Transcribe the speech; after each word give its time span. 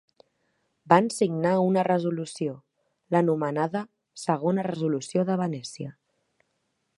Van 0.93 1.09
signar 1.15 1.51
una 1.65 1.83
Resolució, 1.87 2.55
l'anomenada 3.17 3.83
"Segona 4.23 4.65
Resolució 4.71 5.27
de 5.29 5.37
Venècia". 5.45 5.93